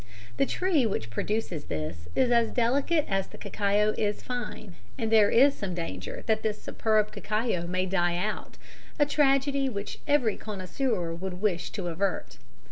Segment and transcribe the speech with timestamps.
[0.37, 5.29] The tree which produces this is as delicate as the cacao is fine, and there
[5.29, 8.57] is some danger that this superb cacao may die out
[8.97, 12.39] a tragedy which every connoisseur would wish to avert.